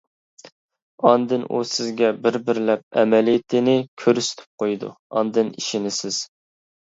[1.07, 4.89] ئاندىن ئۇ سىزگە بىر-بىرلەپ ئەمەلىيىتىنى كۆرسىتىپ قويىدۇ،
[5.19, 6.19] ئاندىن ئىشىنىسىز.